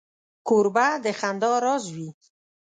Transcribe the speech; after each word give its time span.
کوربه 0.47 0.87
د 1.03 1.05
خندا 1.19 1.51
راز 1.65 1.83
وي. 1.95 2.09